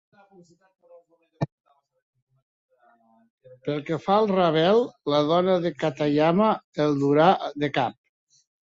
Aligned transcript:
Pel 3.67 3.85
que 3.91 4.01
fa 4.07 4.19
al 4.23 4.33
Ravel, 4.35 4.83
la 5.15 5.23
dona 5.35 5.61
de 5.69 5.75
Katayama 5.85 6.53
el 6.89 7.01
durà 7.07 7.33
de 7.65 7.75
cap. 7.81 7.99